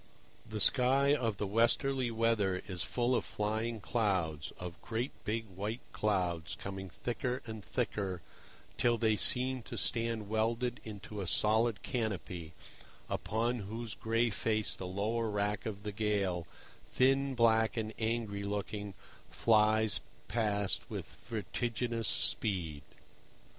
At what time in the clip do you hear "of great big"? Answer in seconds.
4.57-5.45